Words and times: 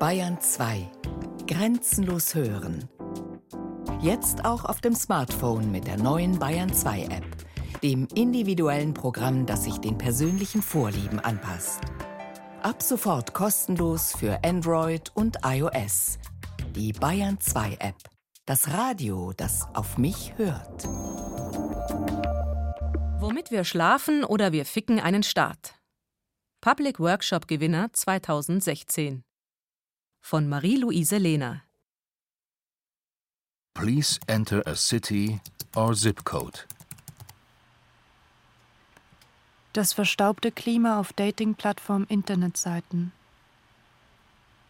Bayern 0.00 0.40
2. 0.40 0.90
Grenzenlos 1.46 2.34
hören. 2.34 2.88
Jetzt 4.00 4.46
auch 4.46 4.64
auf 4.64 4.80
dem 4.80 4.94
Smartphone 4.94 5.70
mit 5.70 5.86
der 5.86 5.98
neuen 5.98 6.38
Bayern 6.38 6.72
2 6.72 7.02
App, 7.02 7.26
dem 7.82 8.08
individuellen 8.14 8.94
Programm, 8.94 9.44
das 9.44 9.64
sich 9.64 9.76
den 9.76 9.98
persönlichen 9.98 10.62
Vorlieben 10.62 11.20
anpasst. 11.20 11.80
Ab 12.62 12.80
sofort 12.82 13.34
kostenlos 13.34 14.16
für 14.16 14.42
Android 14.42 15.12
und 15.14 15.36
iOS. 15.44 16.18
Die 16.74 16.94
Bayern 16.94 17.38
2 17.38 17.76
App. 17.80 17.96
Das 18.46 18.72
Radio, 18.72 19.34
das 19.36 19.68
auf 19.74 19.98
mich 19.98 20.32
hört. 20.38 20.88
Womit 23.20 23.50
wir 23.50 23.64
schlafen 23.64 24.24
oder 24.24 24.52
wir 24.52 24.64
ficken 24.64 24.98
einen 24.98 25.24
Staat. 25.24 25.74
Public 26.62 27.00
Workshop 27.00 27.46
Gewinner 27.48 27.92
2016 27.92 29.24
von 30.20 30.48
Marie-Louise 30.48 31.18
Lehner. 31.18 31.62
Please 33.74 34.18
enter 34.26 34.66
a 34.66 34.74
city 34.76 35.40
or 35.74 35.94
zip 35.94 36.24
code. 36.24 36.60
Das 39.72 39.92
verstaubte 39.92 40.50
Klima 40.50 40.98
auf 40.98 41.12
Dating-Plattform 41.12 42.04
Internetseiten. 42.08 43.12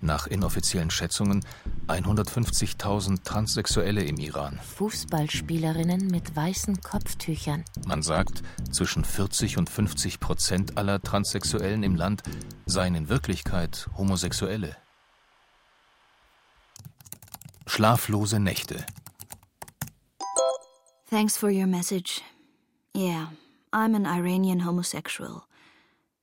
Nach 0.00 0.28
inoffiziellen 0.28 0.90
Schätzungen 0.90 1.44
150.000 1.88 3.22
Transsexuelle 3.24 4.02
im 4.02 4.16
Iran. 4.18 4.58
Fußballspielerinnen 4.76 6.08
mit 6.08 6.34
weißen 6.34 6.80
Kopftüchern. 6.80 7.64
Man 7.86 8.02
sagt, 8.02 8.42
zwischen 8.70 9.04
40 9.04 9.58
und 9.58 9.70
50 9.70 10.20
Prozent 10.20 10.78
aller 10.78 11.00
Transsexuellen 11.00 11.82
im 11.82 11.94
Land 11.94 12.22
seien 12.66 12.94
in 12.94 13.08
Wirklichkeit 13.08 13.88
Homosexuelle. 13.96 14.76
Schlaflose 17.66 18.40
Nächte. 18.40 18.84
Thanks 21.08 21.36
for 21.36 21.50
your 21.50 21.66
message. 21.66 22.20
Yeah, 22.96 23.32
I'm 23.72 23.94
an 23.94 24.06
Iranian 24.06 24.64
homosexual. 24.64 25.44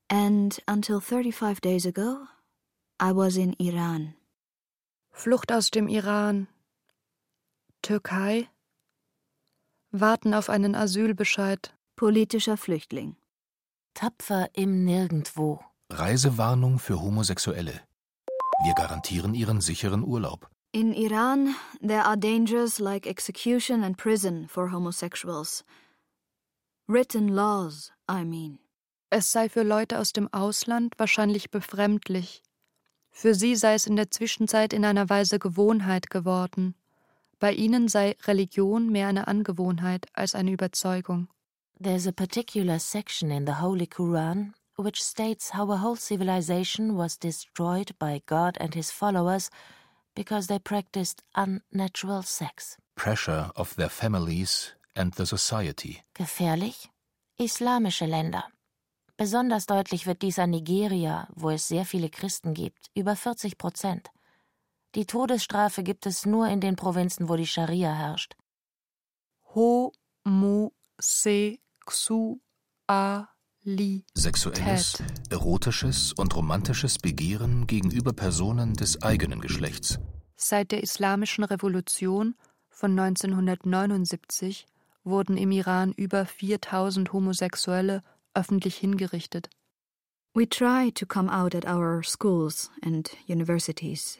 And 0.09 0.59
until 0.67 0.99
35 0.99 1.61
days 1.61 1.85
ago, 1.85 2.27
I 2.99 3.11
was 3.13 3.37
in 3.37 3.55
Iran. 3.59 4.15
Flucht 5.13 5.51
aus 5.51 5.69
dem 5.69 5.87
Iran. 5.87 6.47
Türkei. 7.81 8.49
Warten 9.91 10.33
auf 10.33 10.49
einen 10.49 10.75
Asylbescheid. 10.75 11.73
Politischer 11.95 12.57
Flüchtling. 12.57 13.15
Tapfer 13.93 14.49
im 14.53 14.83
Nirgendwo. 14.83 15.63
Reisewarnung 15.91 16.79
für 16.79 16.99
Homosexuelle. 16.99 17.81
Wir 18.65 18.73
garantieren 18.73 19.35
ihren 19.35 19.61
sicheren 19.61 20.03
Urlaub. 20.03 20.49
In 20.71 20.91
Iran, 20.93 21.55
there 21.81 22.03
are 22.03 22.17
dangers 22.17 22.79
like 22.79 23.05
execution 23.05 23.83
and 23.83 23.95
prison 23.95 24.47
for 24.47 24.71
homosexuals. 24.71 25.63
Written 26.87 27.27
laws, 27.27 27.91
I 28.09 28.25
mean. 28.25 28.57
Es 29.11 29.31
sei 29.31 29.47
für 29.47 29.63
Leute 29.63 29.99
aus 29.99 30.11
dem 30.11 30.27
Ausland 30.33 30.95
wahrscheinlich 30.97 31.51
befremdlich. 31.51 32.41
Für 33.15 33.35
sie 33.35 33.55
sei 33.55 33.75
es 33.75 33.85
in 33.85 33.95
der 33.95 34.09
Zwischenzeit 34.09 34.73
in 34.73 34.83
einer 34.83 35.07
Weise 35.07 35.37
Gewohnheit 35.37 36.09
geworden. 36.09 36.75
Bei 37.39 37.53
ihnen 37.53 37.87
sei 37.87 38.17
Religion 38.25 38.89
mehr 38.89 39.07
eine 39.07 39.27
Angewohnheit 39.27 40.07
als 40.13 40.33
eine 40.33 40.51
Überzeugung. 40.51 41.29
There's 41.81 42.07
a 42.07 42.11
particular 42.11 42.79
section 42.79 43.29
in 43.31 43.45
the 43.45 43.61
Holy 43.61 43.85
Quran 43.85 44.53
which 44.77 45.03
states 45.03 45.53
how 45.53 45.69
a 45.69 45.81
whole 45.81 45.95
civilization 45.95 46.97
was 46.97 47.17
destroyed 47.19 47.91
by 47.99 48.21
God 48.25 48.57
and 48.59 48.73
his 48.73 48.91
followers 48.91 49.49
because 50.15 50.47
they 50.47 50.59
practiced 50.59 51.21
unnatural 51.35 52.23
sex. 52.23 52.77
Pressure 52.95 53.51
of 53.55 53.75
their 53.75 53.89
families 53.89 54.73
and 54.95 55.13
the 55.13 55.25
society. 55.25 56.03
Gefährlich? 56.15 56.89
Islamische 57.37 58.05
Länder. 58.05 58.45
Besonders 59.23 59.67
deutlich 59.67 60.05
wird 60.05 60.21
dies 60.21 60.37
an 60.37 60.49
Nigeria, 60.49 61.29
wo 61.33 61.49
es 61.49 61.69
sehr 61.69 61.85
viele 61.85 62.09
Christen 62.09 62.53
gibt, 62.53 62.91
über 62.93 63.15
40 63.15 63.57
Prozent. 63.57 64.09
Die 64.95 65.05
Todesstrafe 65.05 65.81
gibt 65.81 66.05
es 66.05 66.25
nur 66.25 66.49
in 66.49 66.59
den 66.59 66.75
Provinzen, 66.75 67.29
wo 67.29 67.37
die 67.37 67.47
Scharia 67.47 67.93
herrscht. 67.93 68.35
Sexuelles, 74.13 75.01
erotisches 75.29 76.11
und 76.11 76.35
romantisches 76.35 76.97
Begehren 76.97 77.65
gegenüber 77.65 78.11
Personen 78.11 78.73
des 78.73 79.03
eigenen 79.03 79.39
Geschlechts. 79.39 79.99
Seit 80.35 80.73
der 80.73 80.83
Islamischen 80.83 81.45
Revolution 81.45 82.35
von 82.67 82.99
1979 82.99 84.65
wurden 85.05 85.37
im 85.37 85.51
Iran 85.51 85.93
über 85.93 86.25
4000 86.25 87.13
Homosexuelle 87.13 88.03
öffentlich 88.35 88.77
hingerichtet. 88.77 89.49
We 90.35 90.45
try 90.45 90.89
to 90.91 91.05
come 91.05 91.29
out 91.29 91.53
at 91.53 91.65
our 91.65 92.01
schools 92.01 92.71
and 92.81 93.09
universities. 93.27 94.17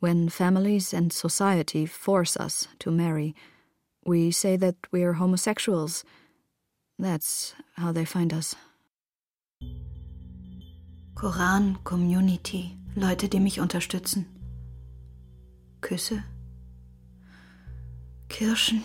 When 0.00 0.28
families 0.28 0.94
and 0.94 1.12
society 1.12 1.84
force 1.84 2.36
us 2.36 2.68
to 2.78 2.90
marry, 2.90 3.34
we 4.06 4.30
say 4.30 4.56
that 4.56 4.76
we're 4.90 5.14
homosexuals. 5.14 6.04
That's 6.98 7.54
how 7.76 7.92
they 7.92 8.04
find 8.04 8.32
us. 8.32 8.56
Koran 11.14 11.78
Community, 11.84 12.76
Leute, 12.94 13.28
die 13.28 13.40
mich 13.40 13.58
unterstützen. 13.58 14.26
Küsse. 15.80 16.22
Kirschen. 18.28 18.82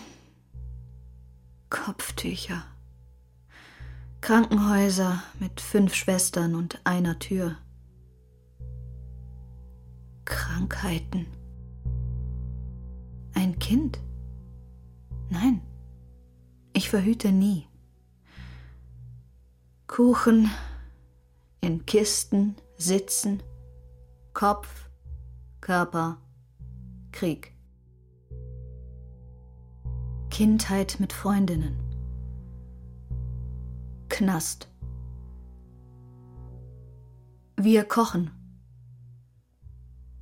Kopftücher. 1.70 2.64
Krankenhäuser 4.24 5.22
mit 5.38 5.60
fünf 5.60 5.94
Schwestern 5.94 6.54
und 6.54 6.80
einer 6.84 7.18
Tür. 7.18 7.58
Krankheiten. 10.24 11.26
Ein 13.34 13.58
Kind? 13.58 14.00
Nein, 15.28 15.60
ich 16.72 16.88
verhüte 16.88 17.32
nie. 17.32 17.68
Kuchen, 19.88 20.50
in 21.60 21.84
Kisten, 21.84 22.56
Sitzen, 22.78 23.42
Kopf, 24.32 24.88
Körper, 25.60 26.16
Krieg. 27.12 27.52
Kindheit 30.30 30.96
mit 30.98 31.12
Freundinnen. 31.12 31.83
Knast. 34.16 34.68
Wir 37.56 37.82
kochen. 37.82 38.30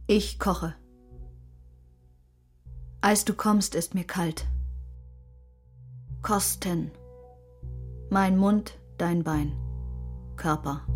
Ich 0.06 0.38
koche. 0.38 0.74
Als 3.02 3.26
du 3.26 3.34
kommst, 3.34 3.74
ist 3.74 3.94
mir 3.94 4.04
kalt. 4.04 4.46
Kosten. 6.22 6.90
Mein 8.08 8.38
Mund, 8.38 8.78
dein 8.96 9.24
Bein. 9.24 9.52
Körper. 10.36 10.86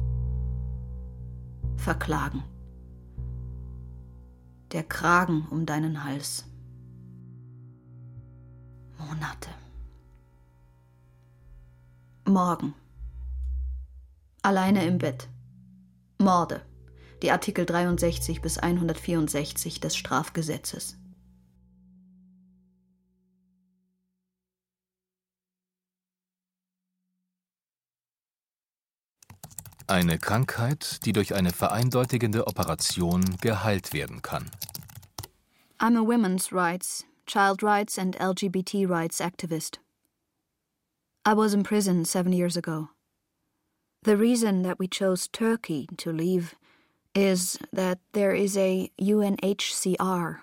Verklagen. 1.77 2.45
Der 4.73 4.85
Kragen 4.85 5.47
um 5.51 5.67
deinen 5.67 6.03
Hals. 6.03 6.47
Monate. 8.97 9.51
Morgen. 12.25 12.75
Alleine 14.47 14.87
im 14.87 14.99
Bett. 14.99 15.29
Morde. 16.19 16.65
Die 17.21 17.33
Artikel 17.33 17.67
63 17.67 18.41
bis 18.41 18.59
164 18.59 19.81
des 19.81 19.97
Strafgesetzes. 19.97 20.97
Eine 29.89 30.17
Krankheit, 30.19 31.05
die 31.05 31.13
durch 31.13 31.35
eine 31.35 31.51
vereindeutigende 31.51 32.47
Operation 32.47 33.25
geheilt 33.41 33.93
werden 33.93 34.23
kann. 34.23 34.49
I'm 35.81 35.97
a 35.97 36.07
women's 36.07 36.53
rights, 36.53 37.05
child 37.27 37.65
rights 37.65 37.99
and 37.99 38.15
LGBT 38.21 38.89
rights 38.89 39.21
activist. 39.21 39.81
I 41.27 41.35
was 41.35 41.53
in 41.53 41.65
prison 41.65 42.05
seven 42.05 42.33
years 42.33 42.57
ago. 42.57 42.91
The 44.07 44.17
reason 44.17 44.63
that 44.63 44.79
we 44.79 44.87
chose 44.87 45.27
Turkey 45.27 45.89
to 45.97 46.13
leave 46.13 46.55
is 47.13 47.59
that 47.73 47.99
there 48.13 48.33
is 48.33 48.57
a 48.57 48.89
UNHCR. 49.01 50.43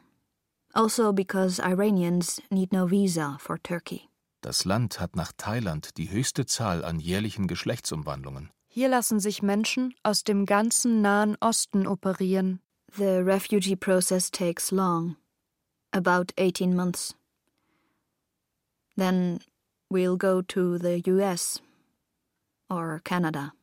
Also 0.76 1.14
because 1.14 1.62
Iranians 1.62 2.42
need 2.52 2.74
no 2.74 2.88
visa 2.88 3.38
for 3.40 3.58
Turkey. 3.58 4.10
Das 4.42 4.66
Land 4.66 5.00
hat 5.00 5.16
nach 5.16 5.32
Thailand 5.38 5.98
die 5.98 6.10
höchste 6.10 6.46
Zahl 6.46 6.84
an 6.84 7.00
jährlichen 7.00 7.48
Geschlechtsumwandlungen. 7.48 8.50
Hier 8.68 8.90
lassen 8.90 9.22
sich 9.22 9.42
Menschen 9.42 9.94
aus 10.04 10.26
dem 10.26 10.46
ganzen 10.46 11.02
Nahen 11.02 11.38
Osten 11.40 11.88
operieren. 11.88 12.60
The 12.98 13.24
refugee 13.24 13.78
process 13.78 14.30
takes 14.30 14.74
long, 14.74 15.16
about 15.94 16.34
18 16.38 16.76
months. 16.76 17.16
Then 18.98 19.40
we'll 19.90 20.18
go 20.18 20.42
to 20.42 20.78
the 20.78 21.02
US 21.08 21.62
or 22.76 23.00
Canada. 23.04 23.54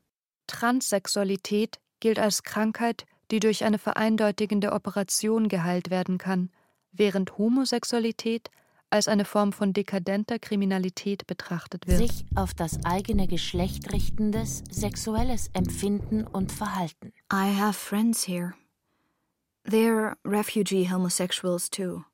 Transsexualität 0.47 1.79
gilt 2.01 2.19
als 2.19 2.43
Krankheit, 2.43 3.07
die 3.31 3.41
durch 3.41 3.65
eine 3.65 3.79
vereindeutigende 3.79 4.73
Operation 4.73 5.49
geheilt 5.49 5.91
werden 5.91 6.19
kann, 6.19 6.51
während 6.93 7.39
Homosexualität 7.39 8.51
als 8.91 9.07
eine 9.07 9.25
Form 9.25 9.53
von 9.53 9.73
dekadenter 9.73 10.39
Kriminalität 10.39 11.27
betrachtet 11.27 11.87
wird. 11.87 11.99
Sich 11.99 12.25
auf 12.35 12.55
das 12.55 12.85
eigene 12.85 13.29
Geschlecht 13.29 13.93
richtendes 13.93 14.65
sexuelles 14.71 15.49
Empfinden 15.53 16.27
und 16.27 16.51
Verhalten. 16.51 17.13
I 17.33 17.55
have 17.57 17.75
friends 17.75 18.27
here. 18.27 18.55
They're 19.65 20.17
refugee 20.25 20.91
homosexuals 20.91 21.71
too. 21.71 22.05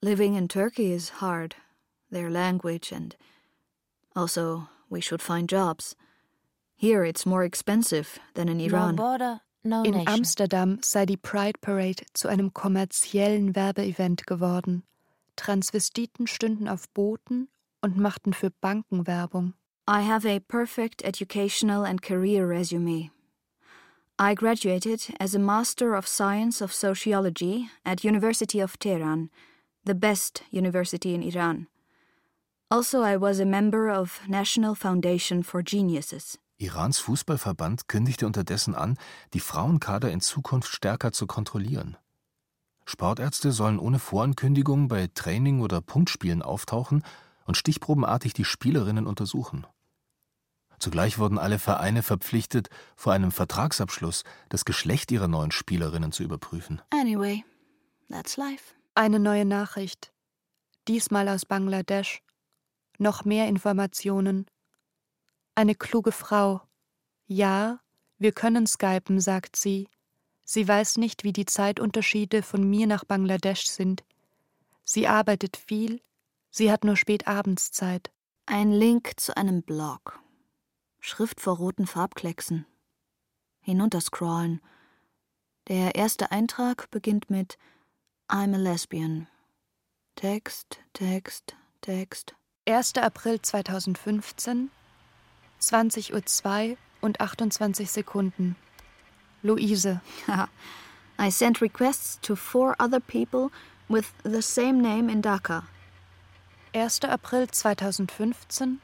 Living 0.00 0.34
in 0.34 0.48
Turkey 0.48 0.94
is 0.94 1.20
hard, 1.20 1.56
their 2.10 2.30
language, 2.30 2.90
and 2.90 3.16
also 4.14 4.66
we 4.90 5.00
should 5.00 5.22
find 5.22 5.48
jobs. 5.48 5.96
Here 6.76 7.04
it's 7.04 7.24
more 7.24 7.44
expensive 7.44 8.18
than 8.34 8.48
in 8.48 8.60
Iran. 8.60 8.96
No 8.96 9.02
border, 9.02 9.40
no 9.64 9.82
In 9.82 9.92
nation. 9.92 10.08
Amsterdam 10.08 10.78
sei 10.82 11.06
die 11.06 11.16
Pride 11.16 11.58
Parade 11.60 12.04
zu 12.14 12.28
einem 12.28 12.52
kommerziellen 12.52 13.54
Werbeevent 13.54 14.26
geworden. 14.26 14.82
Transvestiten 15.36 16.26
stünden 16.26 16.68
auf 16.68 16.88
Booten 16.90 17.48
und 17.80 17.96
machten 17.96 18.32
für 18.32 18.50
Banken 18.50 19.06
Werbung. 19.06 19.54
I 19.88 20.02
have 20.02 20.26
a 20.26 20.38
perfect 20.38 21.02
educational 21.02 21.84
and 21.84 22.02
career 22.02 22.46
resume. 22.46 23.10
I 24.18 24.34
graduated 24.34 25.14
as 25.18 25.34
a 25.34 25.38
Master 25.38 25.94
of 25.94 26.06
Science 26.06 26.60
of 26.60 26.74
Sociology 26.74 27.70
at 27.84 28.04
University 28.04 28.60
of 28.60 28.78
Tehran, 28.78 29.30
the 29.84 29.94
best 29.94 30.42
university 30.50 31.14
in 31.14 31.22
Iran. 31.22 31.68
Also, 32.72 33.02
I 33.02 33.20
was 33.20 33.40
a 33.40 33.44
member 33.44 33.90
of 33.90 34.20
National 34.28 34.76
Foundation 34.76 35.42
for 35.42 35.60
Geniuses. 35.60 36.38
Irans 36.56 37.00
Fußballverband 37.00 37.88
kündigte 37.88 38.26
unterdessen 38.26 38.76
an, 38.76 38.96
die 39.34 39.40
Frauenkader 39.40 40.08
in 40.12 40.20
Zukunft 40.20 40.72
stärker 40.72 41.10
zu 41.10 41.26
kontrollieren. 41.26 41.96
Sportärzte 42.84 43.50
sollen 43.50 43.80
ohne 43.80 43.98
Vorankündigung 43.98 44.86
bei 44.86 45.08
Training 45.12 45.62
oder 45.62 45.80
Punktspielen 45.80 46.42
auftauchen 46.42 47.02
und 47.44 47.56
stichprobenartig 47.56 48.34
die 48.34 48.44
Spielerinnen 48.44 49.08
untersuchen. 49.08 49.66
Zugleich 50.78 51.18
wurden 51.18 51.38
alle 51.38 51.58
Vereine 51.58 52.04
verpflichtet, 52.04 52.68
vor 52.94 53.12
einem 53.12 53.32
Vertragsabschluss 53.32 54.22
das 54.48 54.64
Geschlecht 54.64 55.10
ihrer 55.10 55.26
neuen 55.26 55.50
Spielerinnen 55.50 56.12
zu 56.12 56.22
überprüfen. 56.22 56.80
Anyway, 56.90 57.44
that's 58.08 58.36
life. 58.36 58.74
Eine 58.94 59.18
neue 59.18 59.44
Nachricht. 59.44 60.12
Diesmal 60.86 61.28
aus 61.28 61.44
Bangladesch. 61.44 62.22
Noch 63.00 63.24
mehr 63.24 63.48
Informationen. 63.48 64.44
Eine 65.54 65.74
kluge 65.74 66.12
Frau. 66.12 66.60
Ja, 67.26 67.80
wir 68.18 68.32
können 68.32 68.66
skypen, 68.66 69.20
sagt 69.20 69.56
sie. 69.56 69.88
Sie 70.44 70.68
weiß 70.68 70.98
nicht, 70.98 71.24
wie 71.24 71.32
die 71.32 71.46
Zeitunterschiede 71.46 72.42
von 72.42 72.62
mir 72.68 72.86
nach 72.86 73.04
Bangladesch 73.04 73.68
sind. 73.68 74.04
Sie 74.84 75.08
arbeitet 75.08 75.56
viel, 75.56 76.02
sie 76.50 76.70
hat 76.70 76.84
nur 76.84 76.94
spät 76.94 77.26
abends 77.26 77.72
Zeit. 77.72 78.10
Ein 78.44 78.70
Link 78.70 79.18
zu 79.18 79.34
einem 79.34 79.62
Blog. 79.62 80.20
Schrift 80.98 81.40
vor 81.40 81.56
roten 81.56 81.86
Farbklecksen. 81.86 82.66
Hinunterscrollen. 83.60 84.60
Der 85.68 85.94
erste 85.94 86.32
Eintrag 86.32 86.90
beginnt 86.90 87.30
mit 87.30 87.56
I'm 88.28 88.54
a 88.54 88.58
lesbian. 88.58 89.26
Text, 90.16 90.80
Text, 90.92 91.56
Text. 91.80 92.34
1. 92.70 92.98
April 92.98 93.36
2015, 93.40 94.70
20.02 95.60 96.70
Uhr 96.70 96.76
und 97.00 97.20
28 97.20 97.90
Sekunden. 97.90 98.54
Luise. 99.42 100.00
I 101.18 101.30
sent 101.30 101.60
requests 101.60 102.20
to 102.20 102.36
four 102.36 102.76
other 102.78 103.00
people 103.00 103.50
with 103.88 104.12
the 104.22 104.40
same 104.40 104.80
name 104.80 105.10
in 105.10 105.20
Dhaka. 105.20 105.64
1. 106.72 107.10
April 107.10 107.48
2015, 107.48 108.78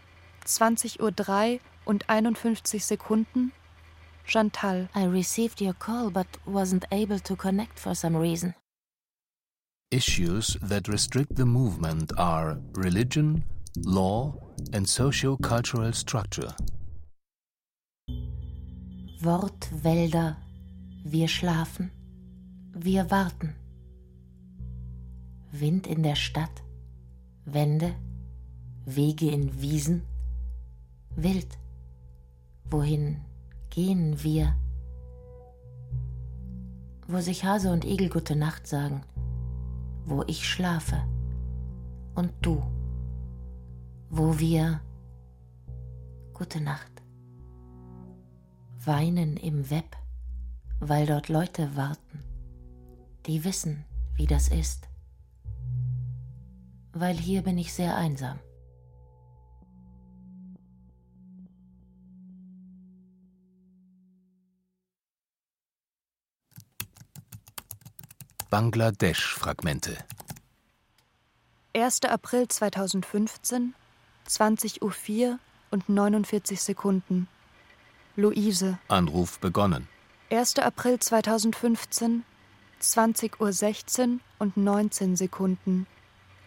20.03 0.45 1.00
Uhr 1.00 1.61
und 1.85 2.05
51 2.09 2.81
Sekunden. 2.81 3.52
Chantal. 4.25 4.88
I 4.97 5.05
received 5.05 5.61
your 5.61 5.75
call 5.75 6.11
but 6.11 6.26
wasn't 6.45 6.85
able 6.90 7.21
to 7.21 7.37
connect 7.37 7.78
for 7.78 7.95
some 7.95 8.16
reason. 8.16 8.55
Issues 9.93 10.57
that 10.61 10.88
restrict 10.88 11.37
the 11.37 11.47
movement 11.47 12.11
are 12.19 12.59
religion, 12.73 13.45
law 13.85 14.35
and 14.73 14.88
socio-cultural 14.88 15.92
structure. 15.92 16.54
Wortwälder, 19.21 20.37
wir 21.04 21.28
schlafen, 21.28 21.90
wir 22.73 23.11
warten. 23.11 23.54
Wind 25.52 25.87
in 25.87 26.02
der 26.02 26.16
Stadt, 26.16 26.62
Wände, 27.45 27.95
Wege 28.85 29.30
in 29.30 29.61
Wiesen, 29.61 30.02
wild. 31.16 31.59
Wohin 32.71 33.21
gehen 33.71 34.23
wir? 34.23 34.54
Wo 37.09 37.21
sich 37.21 37.45
Hase 37.45 37.71
und 37.71 37.85
Igel 37.85 38.09
gute 38.09 38.37
Nacht 38.37 38.66
sagen, 38.66 39.02
wo 40.04 40.25
ich 40.26 40.49
schlafe 40.49 41.04
und 42.14 42.33
du, 42.42 42.62
wo 44.10 44.38
wir 44.38 44.80
Gute 46.32 46.60
Nacht 46.60 47.02
weinen 48.84 49.36
im 49.36 49.70
Web, 49.70 49.96
weil 50.80 51.06
dort 51.06 51.28
Leute 51.28 51.75
warten, 51.76 52.22
die 53.26 53.42
wissen, 53.42 53.84
wie 54.14 54.26
das 54.26 54.48
ist, 54.48 54.88
weil 56.92 57.16
hier 57.16 57.42
bin 57.42 57.58
ich 57.58 57.72
sehr 57.72 57.96
einsam. 57.96 58.38
Bangladesch-Fragmente. 68.50 69.98
1. 71.75 72.02
April 72.04 72.46
2015 72.46 73.75
20.04 74.28 75.30
Uhr 75.30 75.38
und 75.71 75.88
49 75.88 76.61
Sekunden. 76.61 77.28
Luise. 78.16 78.78
Anruf 78.88 79.38
begonnen. 79.38 79.88
1. 80.30 80.59
April 80.59 80.99
2015, 80.99 82.25
20.16 82.80 84.09
Uhr 84.14 84.21
und 84.38 84.56
19 84.56 85.16
Sekunden. 85.16 85.87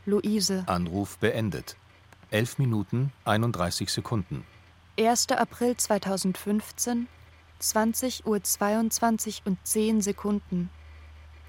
Luise. 0.06 0.64
Anruf 0.68 1.18
beendet. 1.20 1.76
11 2.32 2.58
Minuten 2.58 3.12
31 3.26 3.92
Sekunden. 3.92 4.46
1. 5.00 5.30
April 5.32 5.78
2015, 5.78 7.08
20.22 7.62 8.26
Uhr 8.26 9.48
und 9.48 9.58
10 9.64 10.02
Sekunden. 10.02 10.70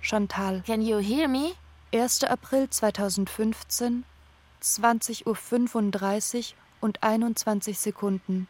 Chantal. 0.02 0.62
Can 0.66 0.82
you 0.82 0.98
hear 0.98 1.28
me? 1.28 1.52
1. 1.92 2.24
April 2.24 2.70
2015, 2.70 4.04
20.35 4.62 5.24
Uhr 5.26 6.44
und 6.80 7.02
21 7.02 7.78
Sekunden. 7.78 8.48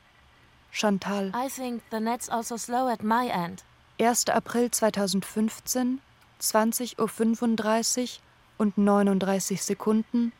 Chantal. 0.70 1.32
I 1.34 1.48
think 1.48 1.82
the 1.90 2.00
net's 2.00 2.28
also 2.28 2.56
slow 2.56 2.88
at 2.88 3.02
my 3.02 3.28
end. 3.28 3.64
1. 3.98 4.28
April 4.30 4.70
2015, 4.70 6.00
20.35 6.40 6.98
Uhr 6.98 8.20
und 8.58 8.78
39 8.78 9.60
Sekunden. 9.60 10.32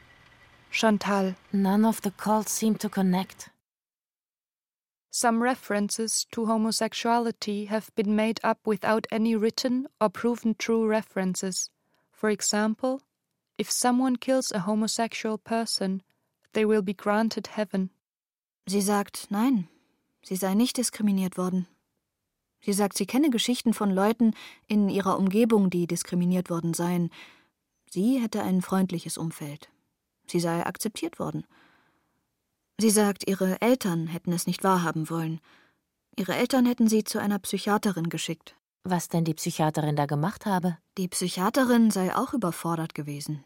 Chantal. 0.71 1.35
None 1.53 1.85
of 1.85 2.01
the 2.03 2.13
calls 2.13 2.49
seem 2.57 2.79
to 2.79 2.89
connect. 2.89 3.51
Some 5.11 5.43
references 5.43 6.25
to 6.31 6.47
homosexuality 6.47 7.67
have 7.67 7.93
been 7.97 8.15
made 8.15 8.41
up 8.45 8.59
without 8.65 9.09
any 9.11 9.35
written 9.35 9.89
or 10.01 10.09
proven 10.09 10.55
true 10.55 10.87
references. 10.87 11.69
For 12.13 12.31
example, 12.31 13.03
if 13.61 13.71
someone 13.71 14.17
kills 14.17 14.51
a 14.53 14.61
homosexual 14.61 15.37
person, 15.37 16.03
they 16.55 16.65
will 16.65 16.83
be 16.83 16.95
granted 16.95 17.49
heaven. 17.57 17.91
Sie 18.67 18.81
sagt, 18.81 19.27
nein, 19.31 19.69
sie 20.23 20.37
sei 20.37 20.55
nicht 20.55 20.79
diskriminiert 20.79 21.37
worden. 21.37 21.67
Sie 22.63 22.73
sagt, 22.73 22.97
sie 22.97 23.07
kenne 23.07 23.31
Geschichten 23.31 23.75
von 23.75 23.91
Leuten 23.91 24.35
in 24.67 24.89
ihrer 24.89 25.19
Umgebung, 25.19 25.71
die 25.71 25.87
diskriminiert 25.87 26.51
worden 26.51 26.75
seien. 26.75 27.11
Sie 27.91 28.21
hätte 28.21 28.43
ein 28.43 28.63
freundliches 28.63 29.19
Umfeld. 29.19 29.71
Sie 30.27 30.41
sei 30.41 30.65
akzeptiert 30.65 31.19
worden. 31.19 31.47
Sie 32.79 32.91
sagt, 32.91 33.29
ihre 33.29 33.61
Eltern 33.61 34.07
hätten 34.07 34.33
es 34.33 34.47
nicht 34.47 34.63
wahrhaben 34.63 35.11
wollen. 35.11 35.41
Ihre 36.17 36.35
Eltern 36.35 36.67
hätten 36.67 36.89
sie 36.89 37.05
zu 37.05 37.19
einer 37.19 37.39
Psychiaterin 37.39 38.09
geschickt. 38.09 38.57
Was 38.85 39.09
denn 39.09 39.25
die 39.25 39.35
Psychiaterin 39.35 39.97
da 39.97 40.07
gemacht 40.07 40.47
habe? 40.47 40.79
Die 40.97 41.09
Psychiaterin 41.09 41.91
sei 41.91 42.15
auch 42.15 42.33
überfordert 42.33 42.95
gewesen. 42.95 43.45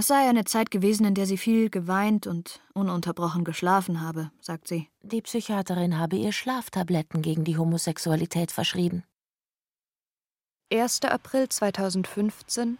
Es 0.00 0.06
sei 0.06 0.28
eine 0.28 0.44
Zeit 0.44 0.70
gewesen, 0.70 1.04
in 1.06 1.14
der 1.14 1.26
sie 1.26 1.36
viel 1.36 1.70
geweint 1.70 2.28
und 2.28 2.60
ununterbrochen 2.72 3.42
geschlafen 3.42 4.00
habe, 4.00 4.30
sagt 4.40 4.68
sie. 4.68 4.88
Die 5.02 5.20
Psychiaterin 5.20 5.98
habe 5.98 6.14
ihr 6.14 6.30
Schlaftabletten 6.30 7.20
gegen 7.20 7.42
die 7.42 7.58
Homosexualität 7.58 8.52
verschrieben. 8.52 9.02
1. 10.72 11.02
April 11.02 11.48
2015, 11.48 12.78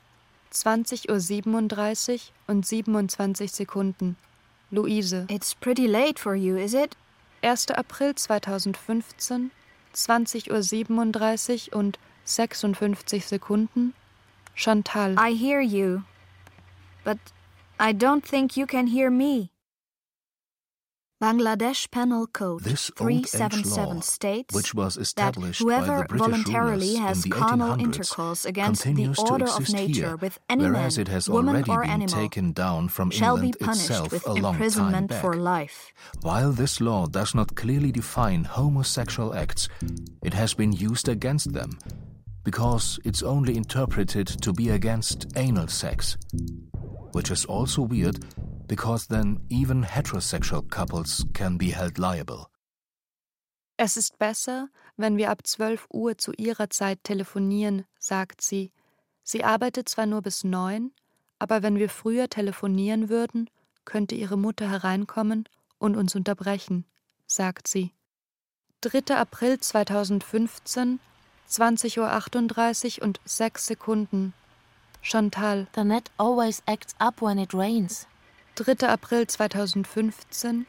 20.37 0.53 2.13
Uhr 2.13 2.21
und 2.47 2.65
27 2.65 3.51
Sekunden. 3.51 4.17
Luise. 4.71 5.27
It's 5.29 5.57
pretty 5.57 5.89
late 5.89 6.21
for 6.21 6.37
you, 6.37 6.55
is 6.55 6.73
it? 6.73 6.97
1. 7.43 7.73
April 7.73 8.15
2015, 8.15 9.51
20.37 9.93 11.73
Uhr 11.73 11.79
und 11.81 11.99
56 12.25 13.27
Sekunden. 13.27 13.95
Chantal. 14.55 15.17
I 15.19 15.35
hear 15.35 15.61
you, 15.61 16.03
but 17.09 17.33
I 17.81 17.93
don't 17.93 18.23
think 18.33 18.57
you 18.59 18.67
can 18.67 18.89
hear 18.89 19.11
me. 19.11 19.51
Bangladesh 21.25 21.91
Penal 21.91 22.27
Code 22.27 22.63
This 22.63 22.91
377 22.97 23.95
law, 23.95 24.01
states 24.01 24.55
which 24.55 24.75
was 24.75 24.95
that 24.95 25.07
established 25.07 25.61
by 25.61 25.65
whoever 25.65 25.97
the 26.03 26.05
British 26.05 26.27
voluntarily 26.27 26.95
has 26.97 27.25
in 27.25 27.31
the 27.31 27.37
carnal 27.37 27.75
1800s, 27.75 27.83
intercourse 27.87 28.45
against 28.45 28.85
the 28.85 29.07
order 29.31 29.49
of 29.49 29.65
nature 29.73 30.09
here, 30.09 30.17
with 30.17 30.39
any 30.51 30.69
man, 30.69 30.93
it 31.03 31.09
has 31.09 31.31
woman, 31.31 31.57
already 31.57 31.73
or 31.73 31.83
been 31.83 31.91
animal 31.97 32.15
taken 32.23 32.53
down 32.53 32.89
from 32.89 33.11
shall 33.11 33.37
be 33.37 33.49
England 33.49 33.67
punished 33.69 33.91
itself 33.91 34.13
with 34.13 34.27
a 34.29 34.35
long 34.35 34.43
time 34.43 34.55
imprisonment 34.55 35.09
back. 35.09 35.23
for 35.23 35.35
life. 35.35 35.79
While 36.21 36.53
this 36.53 36.79
law 36.89 37.07
does 37.07 37.35
not 37.35 37.57
clearly 37.57 37.91
define 37.91 38.45
homosexual 38.45 39.35
acts, 39.35 39.69
it 40.23 40.35
has 40.35 40.53
been 40.53 40.73
used 40.73 41.09
against 41.09 41.55
them 41.55 41.71
because 42.51 42.99
it's 43.05 43.23
only 43.23 43.59
interpreted 43.59 44.27
to 44.27 44.55
be 44.55 44.71
against 44.71 45.27
anal 45.37 45.69
sex. 45.69 46.17
Which 47.13 47.31
is 47.31 47.45
also 47.45 47.83
weird 47.83 48.25
because 48.67 49.07
then 49.07 49.41
even 49.51 49.85
heterosexual 49.85 50.63
couples 50.71 51.27
can 51.35 51.59
be 51.59 51.73
held 51.73 51.99
liable. 51.99 52.47
Es 53.77 53.99
ist 53.99 54.19
besser, 54.19 54.71
wenn 54.97 55.19
wir 55.19 55.31
ab 55.31 55.47
12 55.47 55.89
Uhr 55.93 56.17
zu 56.17 56.33
ihrer 56.39 56.71
Zeit 56.71 57.05
telefonieren, 57.05 57.85
sagt 57.99 58.41
sie. 58.41 58.73
Sie 59.23 59.45
arbeitet 59.45 59.91
zwar 59.91 60.07
nur 60.07 60.23
bis 60.23 60.43
neun, 60.43 60.93
aber 61.39 61.63
wenn 61.63 61.77
wir 61.77 61.91
früher 61.91 62.31
telefonieren 62.31 63.11
würden, 63.11 63.51
könnte 63.85 64.15
ihre 64.15 64.39
Mutter 64.39 64.71
hereinkommen 64.71 65.45
und 65.79 65.97
uns 65.97 66.17
unterbrechen, 66.17 66.87
sagt 67.27 67.69
sie. 67.69 67.93
3. 68.81 69.15
April 69.15 69.61
2015, 69.61 70.99
20.38 71.51 72.99
Uhr 72.99 73.05
und 73.05 73.21
6 73.25 73.67
Sekunden. 73.67 74.35
Chantal. 75.01 75.67
The 75.75 75.85
net 75.85 76.11
always 76.19 76.63
acts 76.67 76.95
up 76.99 77.23
when 77.23 77.39
it 77.39 77.55
rains. 77.55 78.07
3. 78.57 78.87
April 78.89 79.27
2015, 79.27 80.67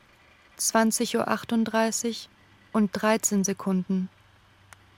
20.38 0.58 1.18
Uhr 1.18 2.30
und 2.72 2.92
13 2.94 3.44
Sekunden. 3.44 4.10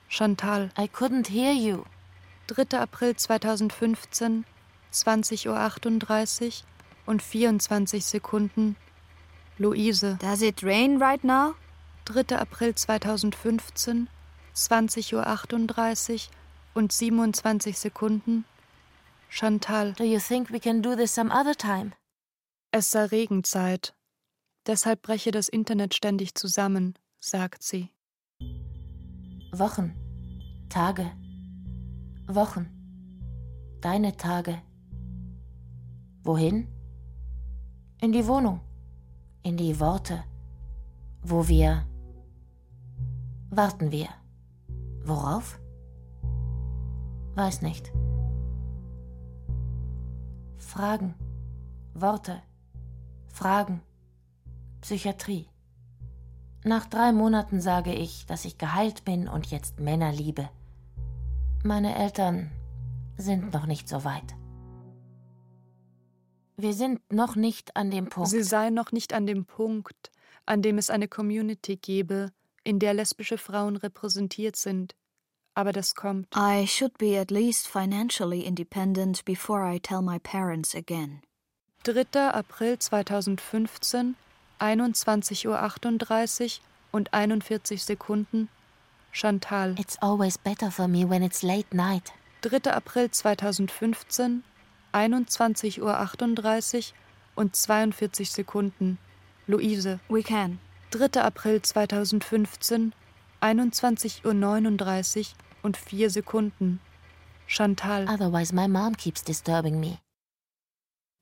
Chantal. 0.10 0.70
I 0.78 0.88
couldn't 0.88 1.30
hear 1.30 1.54
you. 1.54 1.86
3. 2.48 2.78
April 2.78 3.16
2015, 3.16 4.46
20.38 4.92 5.48
Uhr 5.48 6.52
und 7.06 7.22
24 7.22 8.06
Sekunden. 8.06 8.76
Luise. 9.58 10.18
Does 10.20 10.42
it 10.42 10.64
rain 10.64 11.02
right 11.02 11.24
now? 11.24 11.56
3. 12.06 12.38
April 12.38 12.76
2015, 12.76 14.10
20.38 14.56 15.16
Uhr 15.16 16.32
und 16.74 16.92
27 16.92 17.78
Sekunden. 17.78 18.46
Chantal. 19.30 19.94
Do 19.94 20.04
you 20.04 20.20
think 20.20 20.52
we 20.52 20.60
can 20.60 20.82
do 20.82 20.96
this 20.96 21.14
some 21.14 21.32
other 21.32 21.56
time? 21.56 21.92
Es 22.72 22.92
sei 22.92 23.06
Regenzeit. 23.06 23.94
Deshalb 24.68 25.02
breche 25.02 25.32
das 25.32 25.50
Internet 25.50 25.94
ständig 25.94 26.36
zusammen, 26.36 26.96
sagt 27.20 27.64
sie. 27.64 27.90
Wochen, 29.52 29.96
Tage, 30.70 31.12
Wochen, 32.28 32.70
deine 33.82 34.16
Tage. 34.16 34.62
Wohin? 36.24 36.68
In 38.02 38.12
die 38.12 38.28
Wohnung, 38.28 38.62
in 39.44 39.58
die 39.58 39.80
Worte, 39.80 40.24
wo 41.24 41.48
wir 41.48 41.86
warten 43.52 43.92
wir. 43.92 44.08
Worauf? 45.04 45.60
Weiß 47.36 47.62
nicht. 47.62 47.92
Fragen, 50.58 51.16
Worte, 51.94 52.42
Fragen, 53.28 53.82
Psychiatrie. 54.82 55.48
Nach 56.64 56.86
drei 56.86 57.12
Monaten 57.12 57.60
sage 57.60 57.94
ich, 57.94 58.26
dass 58.26 58.46
ich 58.46 58.58
geheilt 58.58 59.04
bin 59.04 59.28
und 59.28 59.48
jetzt 59.48 59.80
Männer 59.80 60.12
liebe. 60.12 60.50
Meine 61.64 61.96
Eltern 61.96 62.52
sind 63.18 63.54
noch 63.54 63.66
nicht 63.66 63.90
so 63.90 64.04
weit. 64.04 64.36
Wir 66.58 66.74
sind 66.74 67.02
noch 67.12 67.36
nicht 67.36 67.76
an 67.76 67.90
dem 67.90 68.10
Punkt. 68.10 68.30
Sie 68.30 68.44
sei 68.44 68.70
noch 68.70 68.92
nicht 68.92 69.14
an 69.14 69.26
dem 69.26 69.46
Punkt, 69.46 70.12
an 70.46 70.62
dem 70.62 70.78
es 70.78 70.92
eine 70.92 71.08
Community 71.08 71.78
gebe, 71.78 72.32
in 72.64 72.80
der 72.80 72.94
lesbische 72.94 73.38
Frauen 73.38 73.76
repräsentiert 73.76 74.56
sind. 74.56 74.96
Aber 75.54 75.74
das 75.74 75.96
kommt. 75.96 76.28
I 76.36 76.66
should 76.66 76.98
be 76.98 77.20
at 77.20 77.30
least 77.30 77.68
financially 77.68 78.42
independent 78.42 79.26
before 79.26 79.64
I 79.64 79.80
tell 79.80 80.02
my 80.02 80.18
parents 80.20 80.76
again. 80.76 81.22
3. 81.84 82.32
April 82.32 82.78
2015, 82.78 84.16
21.38 84.60 85.48
Uhr 85.48 86.62
und 86.92 87.14
41 87.14 87.84
Sekunden. 87.84 88.50
Chantal. 89.12 89.76
It's 89.78 89.98
always 90.02 90.38
better 90.38 90.72
for 90.72 90.88
me 90.88 91.04
when 91.04 91.22
it's 91.24 91.44
late 91.44 91.74
night. 91.76 92.14
3. 92.44 92.72
April 92.72 93.10
2015, 93.10 94.44
21.38 94.94 95.82
Uhr 95.82 96.94
und 97.36 97.56
42 97.56 98.32
Sekunden. 98.32 98.98
Luise. 99.48 100.00
We 100.08 100.24
can. 100.24 100.60
3. 100.92 101.22
April 101.22 101.62
2015, 101.62 102.94
21.39 103.42 105.20
Uhr 105.20 105.26
und 105.64 105.78
4 105.78 106.10
Sekunden. 106.10 106.82
Chantal. 107.48 108.08
Otherwise, 108.10 108.54
my 108.54 108.68
mom 108.68 108.96
keeps 108.98 109.24
disturbing 109.24 109.80
me. 109.80 110.00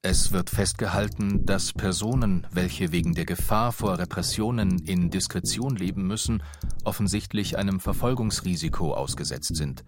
Es 0.01 0.31
wird 0.31 0.49
festgehalten, 0.49 1.45
dass 1.45 1.73
Personen, 1.73 2.47
welche 2.51 2.91
wegen 2.91 3.13
der 3.13 3.25
Gefahr 3.25 3.71
vor 3.71 3.99
Repressionen 3.99 4.79
in 4.79 5.11
Diskretion 5.11 5.75
leben 5.75 6.07
müssen, 6.07 6.41
offensichtlich 6.83 7.57
einem 7.57 7.79
Verfolgungsrisiko 7.79 8.93
ausgesetzt 8.93 9.55
sind. 9.55 9.83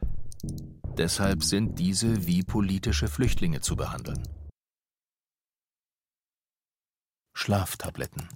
Deshalb 0.97 1.43
sind 1.43 1.79
diese 1.79 2.27
wie 2.27 2.43
politische 2.43 3.07
Flüchtlinge 3.07 3.61
zu 3.61 3.75
behandeln. 3.75 4.21
Schlaftabletten 7.33 8.27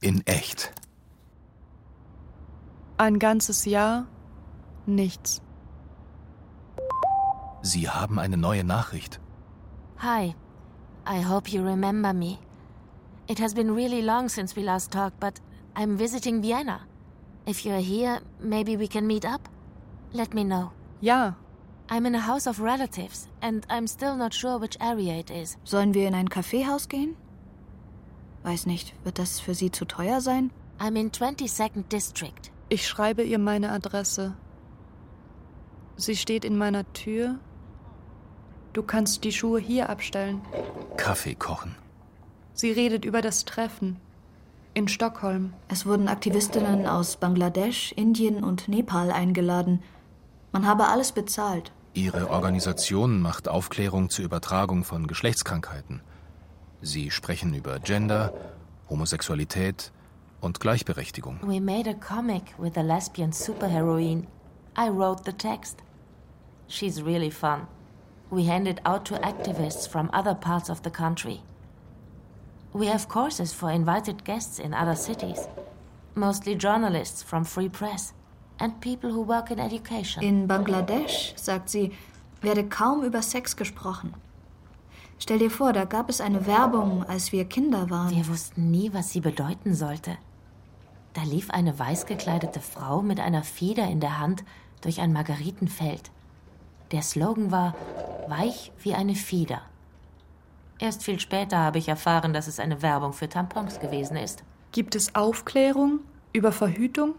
In 0.00 0.22
echt. 0.26 0.72
Ein 2.98 3.18
ganzes 3.18 3.64
Jahr 3.64 4.06
nichts. 4.86 5.42
Sie 7.62 7.88
haben 7.88 8.18
eine 8.18 8.36
neue 8.36 8.64
Nachricht. 8.64 9.20
Hi. 9.98 10.34
I 11.06 11.20
hope 11.22 11.50
you 11.50 11.62
remember 11.62 12.12
me. 12.12 12.38
It 13.28 13.38
has 13.40 13.54
been 13.54 13.74
really 13.74 14.02
long 14.02 14.28
since 14.28 14.54
we 14.54 14.62
last 14.62 14.92
talked, 14.92 15.18
but 15.18 15.40
I'm 15.74 15.96
visiting 15.96 16.42
Vienna. 16.42 16.80
If 17.46 17.64
you're 17.64 17.80
here, 17.80 18.20
maybe 18.40 18.76
we 18.76 18.88
can 18.88 19.06
meet 19.06 19.24
up? 19.24 19.48
Let 20.12 20.34
me 20.34 20.44
know. 20.44 20.72
Ja. 21.00 21.34
I'm 21.88 22.06
in 22.06 22.14
a 22.14 22.20
house 22.20 22.46
of 22.46 22.60
relatives, 22.60 23.28
and 23.40 23.64
I'm 23.70 23.86
still 23.86 24.16
not 24.16 24.34
sure 24.34 24.58
which 24.58 24.76
area 24.80 25.14
it 25.18 25.30
is. 25.30 25.56
Sollen 25.64 25.94
wir 25.94 26.08
in 26.08 26.14
ein 26.14 26.28
Kaffeehaus 26.28 26.88
gehen? 26.88 27.16
Weiß 28.46 28.66
nicht, 28.66 28.94
wird 29.02 29.18
das 29.18 29.40
für 29.40 29.54
Sie 29.56 29.72
zu 29.72 29.86
teuer 29.86 30.20
sein? 30.20 30.52
I'm 30.78 30.94
in 30.94 31.10
22nd 31.10 31.88
District. 31.88 32.52
Ich 32.68 32.86
schreibe 32.86 33.24
ihr 33.24 33.40
meine 33.40 33.72
Adresse. 33.72 34.36
Sie 35.96 36.14
steht 36.14 36.44
in 36.44 36.56
meiner 36.56 36.92
Tür. 36.92 37.40
Du 38.72 38.84
kannst 38.84 39.24
die 39.24 39.32
Schuhe 39.32 39.58
hier 39.58 39.90
abstellen. 39.90 40.42
Kaffee 40.96 41.34
kochen. 41.34 41.74
Sie 42.54 42.70
redet 42.70 43.04
über 43.04 43.20
das 43.20 43.46
Treffen. 43.46 43.96
In 44.74 44.86
Stockholm. 44.86 45.52
Es 45.66 45.84
wurden 45.84 46.06
Aktivistinnen 46.06 46.86
aus 46.86 47.16
Bangladesch, 47.16 47.90
Indien 47.96 48.44
und 48.44 48.68
Nepal 48.68 49.10
eingeladen. 49.10 49.82
Man 50.52 50.68
habe 50.68 50.86
alles 50.86 51.10
bezahlt. 51.10 51.72
Ihre 51.94 52.30
Organisation 52.30 53.20
macht 53.20 53.48
Aufklärung 53.48 54.08
zur 54.08 54.24
Übertragung 54.24 54.84
von 54.84 55.08
Geschlechtskrankheiten. 55.08 56.00
Sie 56.82 57.10
sprechen 57.10 57.54
über 57.54 57.78
Gender, 57.80 58.32
Homosexualität 58.88 59.92
und 60.40 60.60
Gleichberechtigung. 60.60 61.38
We 61.42 61.60
made 61.60 61.88
a 61.88 61.94
comic 61.94 62.54
with 62.58 62.76
a 62.76 62.82
lesbian 62.82 63.32
superheroine. 63.32 64.26
I 64.76 64.88
wrote 64.88 65.24
the 65.24 65.32
text. 65.32 65.82
She's 66.68 67.02
really 67.02 67.30
fun. 67.30 67.66
We 68.30 68.44
hand 68.44 68.66
it 68.66 68.80
out 68.84 69.04
to 69.06 69.14
activists 69.22 69.88
from 69.88 70.10
other 70.12 70.34
parts 70.34 70.68
of 70.68 70.82
the 70.82 70.90
country. 70.90 71.40
We 72.72 72.88
have 72.88 73.08
courses 73.08 73.52
for 73.52 73.70
invited 73.70 74.24
guests 74.24 74.58
in 74.58 74.74
other 74.74 74.96
cities, 74.96 75.48
mostly 76.14 76.54
journalists 76.56 77.22
from 77.22 77.44
Free 77.44 77.68
Press 77.68 78.12
and 78.58 78.80
people 78.80 79.10
who 79.10 79.22
work 79.22 79.50
in 79.50 79.58
education. 79.58 80.22
In 80.22 80.46
Bangladesch, 80.46 81.32
sagt 81.36 81.70
sie, 81.70 81.92
werde 82.42 82.68
kaum 82.68 83.02
über 83.04 83.22
Sex 83.22 83.56
gesprochen. 83.56 84.14
Stell 85.18 85.38
dir 85.38 85.50
vor, 85.50 85.72
da 85.72 85.84
gab 85.84 86.10
es 86.10 86.20
eine 86.20 86.46
Werbung, 86.46 87.04
als 87.04 87.32
wir 87.32 87.44
Kinder 87.46 87.88
waren. 87.90 88.14
Wir 88.14 88.28
wussten 88.28 88.70
nie, 88.70 88.92
was 88.92 89.10
sie 89.10 89.20
bedeuten 89.20 89.74
sollte. 89.74 90.16
Da 91.14 91.22
lief 91.22 91.50
eine 91.50 91.78
weiß 91.78 92.06
gekleidete 92.06 92.60
Frau 92.60 93.00
mit 93.00 93.20
einer 93.20 93.42
Feder 93.42 93.88
in 93.88 94.00
der 94.00 94.18
Hand 94.18 94.44
durch 94.82 95.00
ein 95.00 95.12
Margaritenfeld. 95.12 96.10
Der 96.92 97.02
Slogan 97.02 97.50
war 97.50 97.74
weich 98.28 98.70
wie 98.82 98.94
eine 98.94 99.14
Feder. 99.14 99.62
Erst 100.78 101.04
viel 101.04 101.18
später 101.18 101.58
habe 101.58 101.78
ich 101.78 101.88
erfahren, 101.88 102.34
dass 102.34 102.46
es 102.46 102.60
eine 102.60 102.82
Werbung 102.82 103.14
für 103.14 103.30
Tampons 103.30 103.80
gewesen 103.80 104.16
ist. 104.16 104.44
Gibt 104.72 104.94
es 104.94 105.14
Aufklärung 105.14 106.00
über 106.34 106.52
Verhütung? 106.52 107.14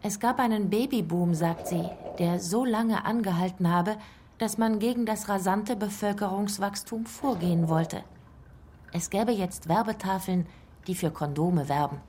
Es 0.00 0.20
gab 0.20 0.38
einen 0.38 0.70
Babyboom, 0.70 1.34
sagt 1.34 1.68
sie, 1.68 1.84
der 2.18 2.40
so 2.40 2.64
lange 2.64 3.04
angehalten 3.04 3.70
habe, 3.70 3.96
dass 4.38 4.58
man 4.58 4.78
gegen 4.78 5.06
das 5.06 5.28
rasante 5.28 5.76
Bevölkerungswachstum 5.76 7.06
vorgehen 7.06 7.68
wollte. 7.68 8.02
Es 8.92 9.10
gäbe 9.10 9.32
jetzt 9.32 9.68
Werbetafeln, 9.68 10.46
die 10.86 10.94
für 10.94 11.10
Kondome 11.10 11.68
werben. 11.68 12.00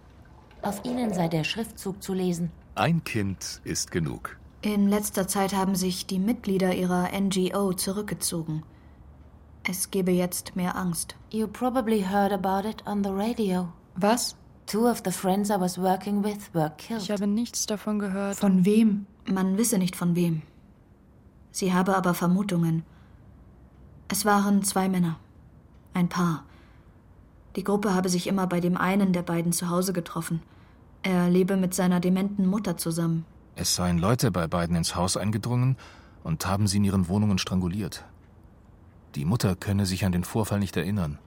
Auf 0.62 0.84
ihnen 0.84 1.14
sei 1.14 1.28
der 1.28 1.44
Schriftzug 1.44 2.02
zu 2.02 2.14
lesen. 2.14 2.52
Ein 2.76 3.04
Kind 3.04 3.62
ist 3.64 3.92
genug. 3.92 4.38
In 4.62 4.90
letzter 4.90 5.28
Zeit 5.28 5.54
haben 5.54 5.76
sich 5.76 6.08
die 6.08 6.20
Mitglieder 6.20 6.74
ihrer 6.74 7.10
NGO 7.12 7.74
zurückgezogen. 7.74 8.64
Es 9.68 9.92
gebe 9.92 10.12
jetzt 10.12 10.56
mehr 10.56 10.76
Angst. 10.76 11.16
You 11.32 11.48
probably 11.48 12.04
heard 12.04 12.32
about 12.32 12.68
it 12.68 12.86
on 12.88 13.04
the 13.04 13.12
radio. 13.12 13.68
Was? 13.96 14.36
Two 14.66 14.90
of 14.90 15.02
the 15.06 15.12
friends 15.12 15.50
I 15.50 15.60
was 15.60 15.78
working 15.78 16.24
with 16.24 16.54
were 16.54 16.72
killed. 16.78 17.04
Ich 17.04 17.12
habe 17.12 17.28
nichts 17.28 17.66
davon 17.68 18.00
gehört. 18.00 18.38
Von 18.38 18.66
wem? 18.66 19.06
Man 19.28 19.58
wisse 19.58 19.78
nicht 19.78 19.96
von 19.96 20.16
wem. 20.16 20.42
Sie 21.56 21.74
habe 21.74 21.96
aber 21.96 22.14
Vermutungen. 22.14 22.84
Es 24.10 24.26
waren 24.26 24.62
zwei 24.64 24.90
Männer. 24.90 25.18
Ein 25.94 26.10
Paar. 26.10 26.44
Die 27.56 27.64
Gruppe 27.64 27.94
habe 27.94 28.10
sich 28.10 28.28
immer 28.28 28.46
bei 28.46 28.60
dem 28.60 28.76
einen 28.76 29.14
der 29.14 29.22
beiden 29.22 29.54
zu 29.54 29.70
Hause 29.70 29.94
getroffen. 29.94 30.42
Er 31.02 31.30
lebe 31.30 31.56
mit 31.56 31.74
seiner 31.74 32.02
dementen 32.02 32.46
Mutter 32.46 32.76
zusammen. 32.76 33.24
Es 33.56 33.74
seien 33.74 34.00
Leute 34.00 34.32
bei 34.32 34.48
beiden 34.48 34.76
ins 34.76 34.98
Haus 34.98 35.16
eingedrungen 35.16 35.78
und 36.26 36.46
haben 36.46 36.68
sie 36.68 36.76
in 36.76 36.84
ihren 36.84 37.08
Wohnungen 37.08 37.38
stranguliert. 37.38 38.04
Die 39.16 39.24
Mutter 39.24 39.56
könne 39.56 39.86
sich 39.86 40.04
an 40.04 40.12
den 40.12 40.26
Vorfall 40.26 40.60
nicht 40.60 40.76
erinnern. 40.76 41.20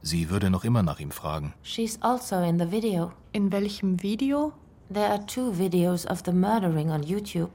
Sie 0.00 0.30
würde 0.30 0.48
noch 0.48 0.64
immer 0.64 0.82
nach 0.82 1.00
ihm 1.00 1.10
fragen. 1.10 1.52
She's 1.62 2.00
also 2.00 2.36
in 2.36 2.58
the 2.58 2.72
video. 2.72 3.12
In 3.32 3.52
welchem 3.52 4.02
Video? 4.02 4.54
There 4.90 5.10
are 5.10 5.26
two 5.26 5.52
videos 5.52 6.06
of 6.06 6.22
the 6.24 6.32
murdering 6.32 6.90
on 6.90 7.02
YouTube. 7.02 7.50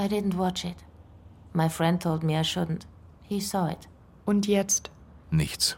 I 0.00 0.08
didn't 0.08 0.38
watch 0.38 0.64
it. 0.64 0.76
My 1.52 1.68
friend 1.68 2.00
told 2.00 2.22
me 2.22 2.34
I 2.34 2.42
shouldn't. 2.42 2.86
He 3.22 3.38
saw 3.38 3.68
it. 3.70 3.88
Und 4.24 4.46
jetzt? 4.46 4.90
Nichts. 5.30 5.76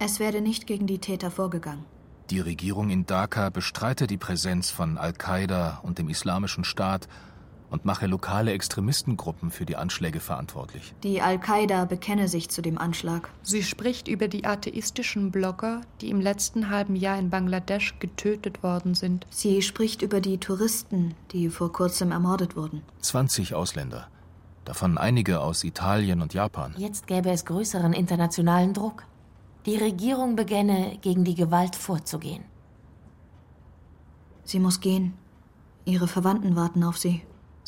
Es 0.00 0.18
werde 0.18 0.40
nicht 0.40 0.66
gegen 0.66 0.88
die 0.88 0.98
Täter 0.98 1.30
vorgegangen. 1.30 1.84
Die 2.30 2.40
Regierung 2.40 2.90
in 2.90 3.06
Dhaka 3.06 3.50
bestreite 3.50 4.08
die 4.08 4.16
Präsenz 4.16 4.70
von 4.72 4.98
Al-Qaida 4.98 5.80
und 5.84 5.98
dem 5.98 6.08
Islamischen 6.08 6.64
Staat 6.64 7.06
und 7.70 7.84
mache 7.84 8.06
lokale 8.06 8.52
Extremistengruppen 8.52 9.50
für 9.50 9.64
die 9.64 9.76
Anschläge 9.76 10.20
verantwortlich. 10.20 10.92
Die 11.02 11.22
Al-Qaida 11.22 11.84
bekenne 11.84 12.28
sich 12.28 12.50
zu 12.50 12.62
dem 12.62 12.78
Anschlag. 12.78 13.30
Sie 13.42 13.62
spricht 13.62 14.08
über 14.08 14.28
die 14.28 14.44
atheistischen 14.44 15.30
Blogger, 15.30 15.80
die 16.00 16.10
im 16.10 16.20
letzten 16.20 16.70
halben 16.70 16.96
Jahr 16.96 17.18
in 17.18 17.30
Bangladesch 17.30 17.98
getötet 18.00 18.62
worden 18.62 18.94
sind. 18.94 19.26
Sie 19.30 19.62
spricht 19.62 20.02
über 20.02 20.20
die 20.20 20.38
Touristen, 20.38 21.14
die 21.32 21.48
vor 21.48 21.72
kurzem 21.72 22.10
ermordet 22.10 22.56
wurden. 22.56 22.82
20 23.00 23.54
Ausländer, 23.54 24.08
davon 24.64 24.98
einige 24.98 25.40
aus 25.40 25.64
Italien 25.64 26.20
und 26.20 26.34
Japan. 26.34 26.74
Jetzt 26.76 27.06
gäbe 27.06 27.30
es 27.30 27.44
größeren 27.44 27.92
internationalen 27.92 28.74
Druck. 28.74 29.04
Die 29.66 29.76
Regierung 29.76 30.36
begänne, 30.36 30.98
gegen 31.02 31.24
die 31.24 31.34
Gewalt 31.34 31.76
vorzugehen. 31.76 32.44
Sie 34.44 34.58
muss 34.58 34.80
gehen. 34.80 35.14
Ihre 35.84 36.08
Verwandten 36.08 36.56
warten 36.56 36.82
auf 36.82 36.98
sie. 36.98 37.22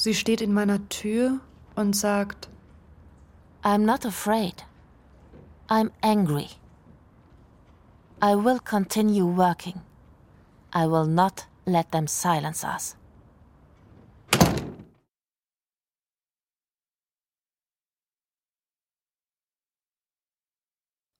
Sie 0.05 0.17
steht 0.17 0.41
in 0.41 0.53
meiner 0.53 0.89
Tür 0.89 1.39
und 1.77 1.95
sagt, 1.95 2.49
I'm 3.63 3.85
not 3.85 4.05
afraid. 4.05 4.67
I'm 5.69 5.93
angry. 6.01 6.49
I 8.21 8.35
will 8.35 8.59
continue 8.59 9.25
working. 9.25 9.81
I 10.75 10.89
will 10.89 11.07
not 11.07 11.47
let 11.67 11.93
them 11.93 12.09
silence 12.09 12.65
us. 12.65 12.97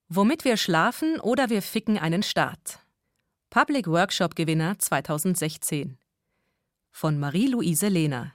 Womit 0.09 0.45
wir 0.45 0.57
schlafen 0.57 1.21
oder 1.21 1.51
wir 1.51 1.63
ficken 1.63 1.99
einen 1.99 2.25
Staat. 2.25 2.81
Public 3.49 3.87
Workshop 3.87 4.35
Gewinner 4.35 4.77
2016. 4.77 5.99
Von 6.91 7.21
Marie-Louise 7.21 7.87
Lehner. 7.87 8.33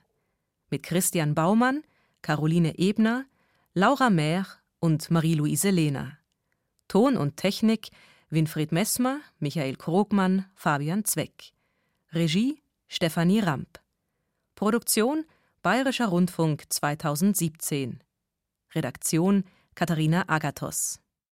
Mit 0.70 0.84
Christian 0.84 1.34
Baumann, 1.34 1.84
Caroline 2.22 2.78
Ebner, 2.78 3.26
Laura 3.74 4.10
Mehr 4.10 4.46
und 4.80 5.10
Marie-Louise 5.10 5.70
Lehner. 5.70 6.18
Ton 6.88 7.18
und 7.18 7.38
Technik 7.38 7.90
Winfried 8.30 8.72
Messmer, 8.72 9.22
Michael 9.40 9.76
Krogmann, 9.76 10.46
Fabian 10.56 11.06
Zweck. 11.06 11.54
Regie 12.12 12.62
Stefanie 12.88 13.40
Ramp. 13.40 13.80
Produktion 14.56 15.26
Bayerischer 15.62 16.08
Rundfunk 16.08 16.66
2017. 16.70 18.02
Redaktion 18.74 19.44
Katharina 19.76 20.26
Agathos 20.28 21.00